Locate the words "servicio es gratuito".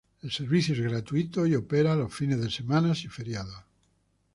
0.31-1.45